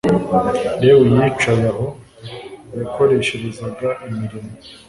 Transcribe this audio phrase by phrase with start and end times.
[0.85, 1.85] lewi yicaye aho
[2.79, 4.51] yakoresherezaga imirimo